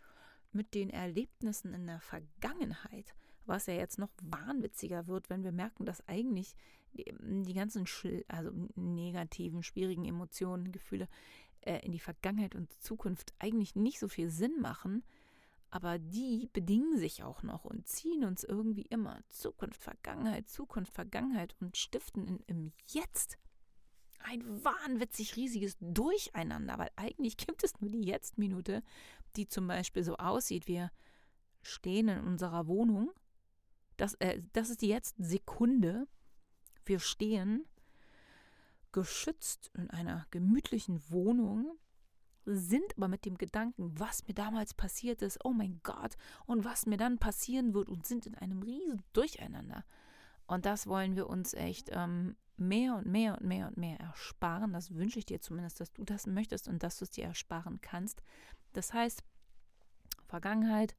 mit 0.52 0.74
den 0.74 0.90
Erlebnissen 0.90 1.74
in 1.74 1.86
der 1.86 2.00
Vergangenheit, 2.00 3.14
was 3.46 3.66
ja 3.66 3.74
jetzt 3.74 3.98
noch 3.98 4.10
wahnwitziger 4.22 5.06
wird, 5.06 5.30
wenn 5.30 5.44
wir 5.44 5.52
merken, 5.52 5.86
dass 5.86 6.06
eigentlich 6.08 6.56
die 6.92 7.54
ganzen 7.54 7.86
also 8.28 8.50
negativen, 8.76 9.62
schwierigen 9.62 10.04
Emotionen, 10.04 10.72
Gefühle 10.72 11.08
äh, 11.60 11.84
in 11.84 11.92
die 11.92 12.00
Vergangenheit 12.00 12.54
und 12.54 12.72
Zukunft 12.80 13.34
eigentlich 13.38 13.74
nicht 13.74 13.98
so 13.98 14.08
viel 14.08 14.30
Sinn 14.30 14.60
machen, 14.60 15.04
aber 15.70 15.98
die 15.98 16.48
bedingen 16.52 16.98
sich 16.98 17.22
auch 17.22 17.42
noch 17.42 17.64
und 17.64 17.86
ziehen 17.86 18.24
uns 18.24 18.42
irgendwie 18.42 18.86
immer. 18.88 19.20
Zukunft, 19.28 19.82
Vergangenheit, 19.82 20.48
Zukunft, 20.48 20.94
Vergangenheit 20.94 21.54
und 21.60 21.76
stiften 21.76 22.26
in, 22.26 22.40
im 22.46 22.72
Jetzt 22.86 23.38
ein 24.20 24.64
wahnwitzig 24.64 25.36
riesiges 25.36 25.76
Durcheinander, 25.80 26.78
weil 26.78 26.90
eigentlich 26.96 27.36
gibt 27.36 27.62
es 27.64 27.80
nur 27.80 27.90
die 27.90 28.02
Jetzt-Minute, 28.02 28.82
die 29.36 29.46
zum 29.46 29.66
Beispiel 29.66 30.02
so 30.02 30.16
aussieht, 30.16 30.66
wir 30.66 30.90
stehen 31.62 32.08
in 32.08 32.20
unserer 32.20 32.66
Wohnung, 32.66 33.12
das, 33.96 34.14
äh, 34.14 34.42
das 34.52 34.70
ist 34.70 34.82
die 34.82 34.88
Jetzt-Sekunde, 34.88 36.08
wir 36.88 36.98
stehen 36.98 37.66
geschützt 38.92 39.70
in 39.74 39.90
einer 39.90 40.26
gemütlichen 40.30 41.00
Wohnung, 41.10 41.78
sind 42.44 42.96
aber 42.96 43.08
mit 43.08 43.26
dem 43.26 43.36
Gedanken, 43.36 43.98
was 43.98 44.26
mir 44.26 44.34
damals 44.34 44.72
passiert 44.72 45.20
ist, 45.20 45.44
oh 45.44 45.52
mein 45.52 45.80
Gott, 45.82 46.16
und 46.46 46.64
was 46.64 46.86
mir 46.86 46.96
dann 46.96 47.18
passieren 47.18 47.74
wird 47.74 47.90
und 47.90 48.06
sind 48.06 48.26
in 48.26 48.34
einem 48.34 48.62
riesen 48.62 49.02
Durcheinander. 49.12 49.84
Und 50.46 50.64
das 50.64 50.86
wollen 50.86 51.14
wir 51.14 51.28
uns 51.28 51.52
echt 51.52 51.90
ähm, 51.92 52.36
mehr 52.56 52.96
und 52.96 53.06
mehr 53.06 53.34
und 53.34 53.44
mehr 53.44 53.68
und 53.68 53.76
mehr 53.76 54.00
ersparen. 54.00 54.72
Das 54.72 54.94
wünsche 54.94 55.18
ich 55.18 55.26
dir 55.26 55.40
zumindest, 55.40 55.80
dass 55.80 55.92
du 55.92 56.04
das 56.04 56.26
möchtest 56.26 56.68
und 56.68 56.82
dass 56.82 56.98
du 56.98 57.04
es 57.04 57.10
dir 57.10 57.24
ersparen 57.24 57.80
kannst. 57.82 58.22
Das 58.72 58.94
heißt, 58.94 59.22
Vergangenheit, 60.26 60.96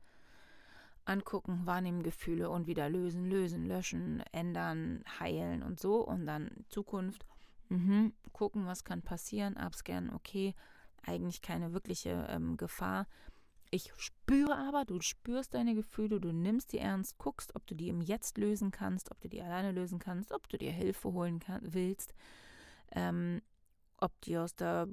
angucken, 1.09 1.65
wahrnehmen 1.65 2.03
Gefühle 2.03 2.49
und 2.49 2.67
wieder 2.67 2.89
lösen, 2.89 3.25
lösen, 3.25 3.65
löschen, 3.65 4.23
ändern, 4.31 5.03
heilen 5.19 5.63
und 5.63 5.79
so. 5.79 6.05
Und 6.05 6.25
dann 6.25 6.49
Zukunft, 6.69 7.25
mhm, 7.69 8.13
gucken, 8.31 8.65
was 8.65 8.83
kann 8.83 9.01
passieren, 9.01 9.57
abscannen, 9.57 10.13
okay, 10.13 10.55
eigentlich 11.03 11.41
keine 11.41 11.73
wirkliche 11.73 12.27
ähm, 12.29 12.57
Gefahr. 12.57 13.07
Ich 13.71 13.91
spüre 13.97 14.55
aber, 14.55 14.85
du 14.85 14.99
spürst 14.99 15.53
deine 15.53 15.75
Gefühle, 15.75 16.19
du 16.19 16.31
nimmst 16.31 16.73
die 16.73 16.79
ernst, 16.79 17.17
guckst, 17.17 17.55
ob 17.55 17.67
du 17.67 17.75
die 17.75 17.89
im 17.89 18.01
Jetzt 18.01 18.37
lösen 18.37 18.71
kannst, 18.71 19.11
ob 19.11 19.21
du 19.21 19.29
die 19.29 19.41
alleine 19.41 19.71
lösen 19.71 19.99
kannst, 19.99 20.31
ob 20.31 20.49
du 20.49 20.57
dir 20.57 20.71
Hilfe 20.71 21.11
holen 21.13 21.39
kann, 21.39 21.61
willst, 21.61 22.13
ähm, 22.91 23.41
ob 23.97 24.19
die 24.21 24.37
aus 24.37 24.55
der 24.55 24.87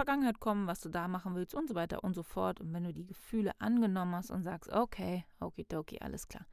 Vergangenheit 0.00 0.40
kommen, 0.40 0.66
was 0.66 0.80
du 0.80 0.88
da 0.88 1.08
machen 1.08 1.34
willst 1.34 1.54
und 1.54 1.68
so 1.68 1.74
weiter 1.74 2.02
und 2.02 2.14
so 2.14 2.22
fort. 2.22 2.58
Und 2.58 2.72
wenn 2.72 2.84
du 2.84 2.92
die 2.94 3.04
Gefühle 3.04 3.52
angenommen 3.60 4.14
hast 4.14 4.30
und 4.30 4.44
sagst, 4.44 4.72
okay, 4.72 5.26
okidoki, 5.40 5.98
alles 6.00 6.26
klar. 6.26 6.46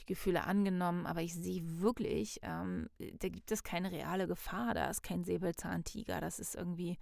Die 0.00 0.06
Gefühle 0.06 0.42
angenommen, 0.42 1.06
aber 1.06 1.22
ich 1.22 1.34
sehe 1.34 1.62
wirklich, 1.80 2.40
ähm, 2.42 2.90
da 3.20 3.28
gibt 3.28 3.52
es 3.52 3.62
keine 3.62 3.92
reale 3.92 4.26
Gefahr, 4.26 4.74
da 4.74 4.90
ist 4.90 5.04
kein 5.04 5.22
Säbelzahntiger, 5.22 6.20
das 6.20 6.40
ist 6.40 6.56
irgendwie 6.56 6.98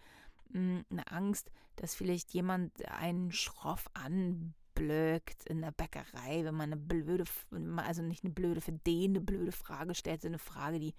mh, 0.50 0.58
hm, 0.60 0.84
eine 0.90 1.10
Angst, 1.10 1.50
dass 1.76 1.94
vielleicht 1.94 2.34
jemand 2.34 2.86
einen 2.90 3.32
schroff 3.32 3.86
anblöckt 3.94 5.46
in 5.46 5.62
der 5.62 5.72
Bäckerei, 5.72 6.44
wenn 6.44 6.54
man 6.54 6.70
eine 6.70 6.76
blöde, 6.76 7.24
also 7.78 8.02
nicht 8.02 8.24
eine 8.24 8.34
blöde, 8.34 8.60
für 8.60 8.72
den 8.72 9.12
eine 9.12 9.20
blöde 9.22 9.52
Frage 9.52 9.94
stellt, 9.94 10.20
sondern 10.20 10.38
eine 10.38 10.52
Frage, 10.52 10.80
die, 10.80 10.94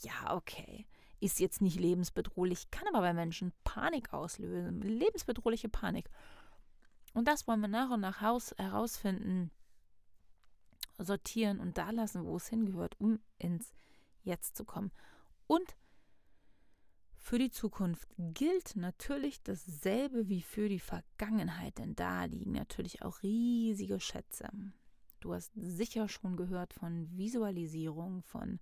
ja, 0.00 0.34
okay, 0.34 0.86
ist 1.22 1.40
jetzt 1.40 1.62
nicht 1.62 1.78
lebensbedrohlich, 1.78 2.70
kann 2.70 2.88
aber 2.88 3.00
bei 3.00 3.14
Menschen 3.14 3.52
Panik 3.64 4.12
auslösen, 4.12 4.82
lebensbedrohliche 4.82 5.68
Panik. 5.68 6.10
Und 7.14 7.28
das 7.28 7.46
wollen 7.46 7.60
wir 7.60 7.68
nach 7.68 7.90
und 7.90 8.00
nach 8.00 8.20
herausfinden, 8.20 9.50
sortieren 10.98 11.60
und 11.60 11.78
da 11.78 11.90
lassen, 11.90 12.24
wo 12.24 12.36
es 12.36 12.48
hingehört, 12.48 12.98
um 13.00 13.20
ins 13.38 13.72
Jetzt 14.24 14.56
zu 14.56 14.64
kommen. 14.64 14.92
Und 15.46 15.76
Für 17.22 17.38
die 17.38 17.50
Zukunft 17.50 18.08
gilt 18.18 18.74
natürlich 18.74 19.42
dasselbe 19.44 20.28
wie 20.28 20.42
für 20.42 20.68
die 20.68 20.80
Vergangenheit, 20.80 21.78
denn 21.78 21.94
da 21.94 22.24
liegen 22.24 22.50
natürlich 22.50 23.02
auch 23.02 23.22
riesige 23.22 24.00
Schätze. 24.00 24.50
Du 25.20 25.32
hast 25.32 25.52
sicher 25.54 26.08
schon 26.08 26.36
gehört 26.36 26.74
von 26.74 27.08
Visualisierung, 27.16 28.22
von 28.24 28.58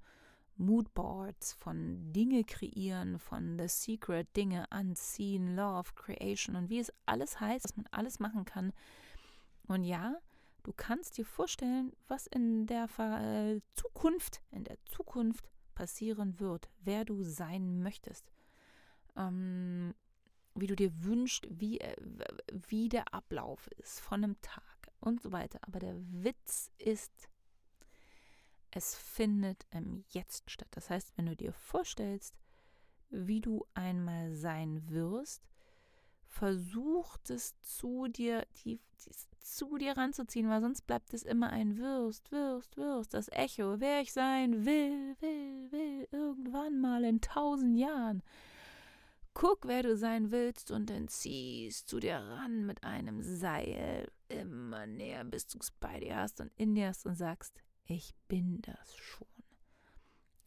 Moodboards, 0.61 1.55
von 1.55 2.13
Dinge 2.13 2.45
kreieren, 2.45 3.19
von 3.19 3.59
The 3.59 3.67
Secret, 3.67 4.29
Dinge 4.37 4.71
anziehen, 4.71 5.59
of 5.59 5.95
Creation 5.95 6.55
und 6.55 6.69
wie 6.69 6.79
es 6.79 6.93
alles 7.07 7.41
heißt, 7.41 7.65
was 7.65 7.77
man 7.77 7.87
alles 7.91 8.21
machen 8.21 8.45
kann. 8.45 8.73
Und 9.67 9.85
ja, 9.85 10.17
du 10.63 10.73
kannst 10.77 11.17
dir 11.17 11.25
vorstellen, 11.25 11.93
was 12.09 12.27
in 12.27 12.67
der 12.67 12.89
äh, 12.99 13.61
Zukunft, 13.75 14.43
in 14.51 14.65
der 14.65 14.77
Zukunft 14.85 15.51
passieren 15.75 16.39
wird, 16.39 16.69
wer 16.83 17.07
du 17.07 17.23
sein 17.23 17.83
möchtest, 17.83 18.31
ähm, 19.17 19.95
wie 20.55 20.67
du 20.67 20.77
dir 20.77 20.93
wünschst, 21.03 21.47
wie, 21.51 21.81
äh, 21.81 21.97
wie 22.69 22.91
der 22.91 23.15
Ablauf 23.15 23.67
ist 23.79 24.01
von 24.01 24.23
einem 24.23 24.41
Tag 24.43 24.93
und 25.01 25.23
so 25.23 25.33
weiter. 25.33 25.59
Aber 25.63 25.79
der 25.79 25.95
Witz 25.97 26.71
ist, 26.77 27.30
es 28.71 28.95
findet 28.95 29.67
im 29.71 30.05
Jetzt 30.09 30.51
statt. 30.51 30.69
Das 30.73 30.91
heißt, 30.91 31.13
wenn 31.17 31.27
du 31.27 31.37
dir 31.37 31.53
vorstellst, 31.53 32.35
wie 33.11 33.41
du 33.41 33.67
einmal 33.75 34.35
sein 34.35 34.89
wirst, 34.89 35.43
versuch 36.31 37.17
es 37.29 37.61
zu 37.61 38.07
dir, 38.07 38.47
die, 38.65 38.81
die, 39.05 39.11
zu 39.41 39.77
dir 39.77 39.97
ranzuziehen, 39.97 40.49
weil 40.49 40.61
sonst 40.61 40.87
bleibt 40.87 41.13
es 41.13 41.25
immer 41.25 41.51
ein 41.51 41.77
Wirst, 41.77 42.31
Wirst, 42.31 42.77
Wirst, 42.77 43.15
das 43.15 43.29
Echo, 43.33 43.81
wer 43.81 44.01
ich 44.01 44.13
sein 44.13 44.65
will, 44.65 45.17
will, 45.21 45.73
will, 45.73 46.09
irgendwann 46.13 46.81
mal 46.81 47.05
in 47.05 47.21
tausend 47.21 47.77
Jahren. 47.77 48.23
Guck, 49.35 49.67
wer 49.67 49.83
du 49.83 49.97
sein 49.97 50.31
willst 50.31 50.71
und 50.71 50.91
dann 50.91 51.09
ziehst 51.09 51.93
du 51.93 52.01
dir 52.01 52.17
ran 52.17 52.67
mit 52.67 52.85
einem 52.85 53.23
Seil 53.23 54.11
immer 54.29 54.87
näher, 54.87 55.25
bis 55.25 55.47
du 55.47 55.59
es 55.59 55.71
bei 55.73 56.01
dir 56.01 56.17
hast 56.17 56.41
und 56.41 56.53
in 56.57 56.75
dir 56.75 56.89
hast 56.89 57.07
und 57.07 57.15
sagst, 57.15 57.61
ich 57.91 58.15
bin 58.29 58.61
das 58.63 58.97
schon. 58.97 59.27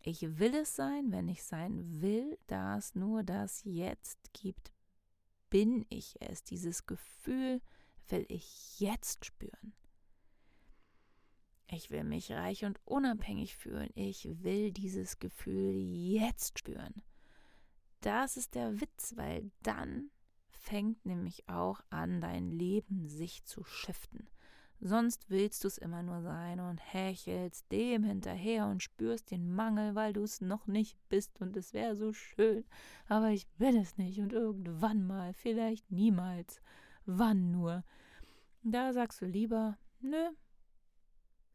Ich 0.01 0.37
will 0.37 0.53
es 0.55 0.75
sein, 0.75 1.11
wenn 1.11 1.27
ich 1.27 1.43
sein 1.43 2.01
will, 2.01 2.37
da 2.47 2.77
es 2.77 2.95
nur 2.95 3.23
das 3.23 3.63
Jetzt 3.63 4.33
gibt, 4.33 4.73
bin 5.49 5.85
ich 5.89 6.21
es. 6.21 6.43
Dieses 6.43 6.85
Gefühl 6.85 7.61
will 8.09 8.25
ich 8.27 8.79
jetzt 8.79 9.25
spüren. 9.25 9.73
Ich 11.67 11.89
will 11.89 12.03
mich 12.03 12.31
reich 12.31 12.65
und 12.65 12.79
unabhängig 12.85 13.55
fühlen. 13.55 13.89
Ich 13.95 14.27
will 14.43 14.71
dieses 14.71 15.19
Gefühl 15.19 15.73
jetzt 15.75 16.59
spüren. 16.59 17.01
Das 18.01 18.35
ist 18.35 18.55
der 18.55 18.81
Witz, 18.81 19.15
weil 19.15 19.51
dann 19.61 20.11
fängt 20.49 21.05
nämlich 21.05 21.47
auch 21.47 21.81
an, 21.89 22.19
dein 22.19 22.51
Leben 22.51 23.07
sich 23.07 23.45
zu 23.45 23.63
shiften. 23.63 24.27
Sonst 24.85 25.29
willst 25.29 25.63
du 25.63 25.69
es 25.69 25.77
immer 25.77 26.03
nur 26.03 26.21
sein 26.21 26.59
und 26.59 26.77
hechelst 26.77 27.71
dem 27.71 28.03
hinterher 28.03 28.67
und 28.67 28.83
spürst 28.83 29.31
den 29.31 29.49
Mangel, 29.49 29.95
weil 29.95 30.11
du 30.11 30.23
es 30.23 30.41
noch 30.41 30.67
nicht 30.67 30.97
bist 31.07 31.39
und 31.39 31.55
es 31.55 31.71
wäre 31.71 31.95
so 31.95 32.11
schön. 32.11 32.65
Aber 33.07 33.29
ich 33.29 33.47
bin 33.51 33.77
es 33.77 33.97
nicht 33.97 34.19
und 34.19 34.33
irgendwann 34.33 35.07
mal, 35.07 35.33
vielleicht 35.33 35.89
niemals. 35.89 36.61
Wann 37.05 37.49
nur? 37.49 37.85
Da 38.61 38.91
sagst 38.91 39.21
du 39.21 39.25
lieber, 39.25 39.77
nö, 40.01 40.31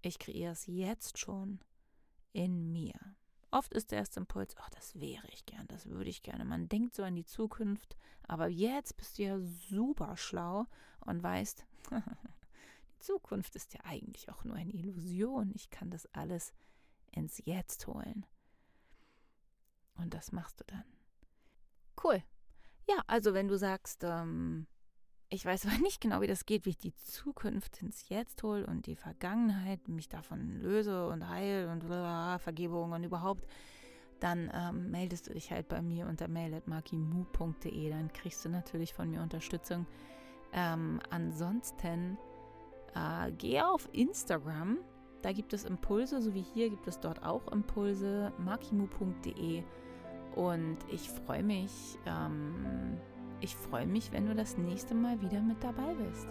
ich 0.00 0.18
kreiere 0.18 0.52
es 0.52 0.66
jetzt 0.66 1.18
schon 1.18 1.60
in 2.32 2.72
mir. 2.72 2.94
Oft 3.50 3.74
ist 3.74 3.90
der 3.90 3.98
erste 3.98 4.20
Impuls, 4.20 4.54
ach, 4.58 4.70
das 4.70 4.98
wäre 4.98 5.28
ich 5.34 5.44
gern, 5.44 5.66
das 5.68 5.84
würde 5.90 6.08
ich 6.08 6.22
gerne. 6.22 6.46
Man 6.46 6.70
denkt 6.70 6.94
so 6.94 7.02
an 7.02 7.14
die 7.14 7.26
Zukunft, 7.26 7.98
aber 8.22 8.48
jetzt 8.48 8.96
bist 8.96 9.18
du 9.18 9.24
ja 9.24 9.38
super 9.38 10.16
schlau 10.16 10.64
und 11.00 11.22
weißt, 11.22 11.66
Zukunft 12.98 13.56
ist 13.56 13.74
ja 13.74 13.80
eigentlich 13.84 14.30
auch 14.30 14.44
nur 14.44 14.56
eine 14.56 14.72
Illusion. 14.72 15.52
Ich 15.54 15.70
kann 15.70 15.90
das 15.90 16.06
alles 16.14 16.52
ins 17.12 17.40
Jetzt 17.44 17.86
holen. 17.86 18.26
Und 19.96 20.14
das 20.14 20.32
machst 20.32 20.60
du 20.60 20.64
dann. 20.66 20.84
Cool. 22.02 22.22
Ja, 22.88 23.02
also 23.06 23.34
wenn 23.34 23.48
du 23.48 23.58
sagst, 23.58 24.04
ähm, 24.04 24.66
ich 25.28 25.44
weiß 25.44 25.66
aber 25.66 25.78
nicht 25.78 26.00
genau, 26.00 26.20
wie 26.20 26.26
das 26.26 26.46
geht, 26.46 26.64
wie 26.64 26.70
ich 26.70 26.78
die 26.78 26.94
Zukunft 26.94 27.82
ins 27.82 28.08
Jetzt 28.08 28.42
hole 28.42 28.66
und 28.66 28.86
die 28.86 28.96
Vergangenheit 28.96 29.88
mich 29.88 30.08
davon 30.08 30.60
löse 30.60 31.08
und 31.08 31.28
heil 31.28 31.68
und 31.68 31.86
bla, 31.86 32.38
Vergebung 32.38 32.92
und 32.92 33.04
überhaupt, 33.04 33.46
dann 34.20 34.50
ähm, 34.52 34.90
meldest 34.90 35.28
du 35.28 35.34
dich 35.34 35.50
halt 35.52 35.68
bei 35.68 35.80
mir 35.80 36.06
unter 36.06 36.28
mail.markimu.de. 36.28 37.90
Dann 37.90 38.12
kriegst 38.12 38.44
du 38.44 38.48
natürlich 38.48 38.94
von 38.94 39.10
mir 39.10 39.22
Unterstützung. 39.22 39.86
Ähm, 40.52 41.00
ansonsten 41.10 42.18
äh, 42.94 43.32
geh 43.32 43.60
auf 43.60 43.88
Instagram. 43.92 44.78
Da 45.22 45.32
gibt 45.32 45.52
es 45.52 45.64
Impulse, 45.64 46.20
so 46.22 46.34
wie 46.34 46.42
hier 46.54 46.70
gibt 46.70 46.86
es 46.86 47.00
dort 47.00 47.24
auch 47.24 47.50
Impulse. 47.50 48.32
makimu.de. 48.38 49.62
Und 50.36 50.78
ich 50.90 51.10
freue 51.10 51.42
mich, 51.42 51.98
ähm, 52.06 52.98
ich 53.40 53.56
freue 53.56 53.86
mich, 53.86 54.12
wenn 54.12 54.26
du 54.26 54.34
das 54.34 54.56
nächste 54.56 54.94
Mal 54.94 55.20
wieder 55.20 55.40
mit 55.40 55.62
dabei 55.62 55.94
bist. 55.94 56.28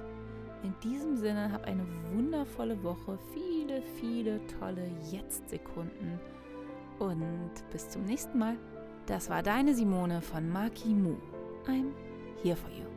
In 0.63 0.74
diesem 0.84 1.17
Sinne, 1.17 1.52
hab 1.52 1.65
eine 1.65 1.86
wundervolle 2.13 2.82
Woche, 2.84 3.20
viele, 3.34 3.82
viele 4.00 4.46
tolle 4.60 4.89
Jetzt-Sekunden 5.12 6.20
und 7.00 7.52
bis 7.72 7.89
zum 7.89 8.06
nächsten 8.06 8.38
Mal. 8.39 8.58
Das 9.06 9.30
war 9.30 9.43
deine 9.43 9.74
Simone 9.74 10.22
von 10.22 10.50
Maki 10.50 10.89
Mu. 10.89 11.15
I'm 11.65 11.91
here 12.43 12.56
for 12.56 12.70
you. 12.72 12.97